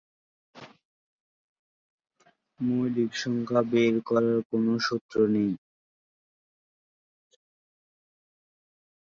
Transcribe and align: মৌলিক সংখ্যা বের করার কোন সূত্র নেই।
মৌলিক 2.59 3.11
সংখ্যা 3.15 3.61
বের 3.71 3.95
করার 4.07 4.37
কোন 4.49 4.65
সূত্র 4.79 5.15
নেই। 5.33 5.51